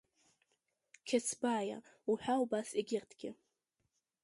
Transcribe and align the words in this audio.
Қьецбаиа 1.07 1.77
уҳәа 2.09 2.35
убас 2.43 2.69
егьырҭгьы. 2.79 3.29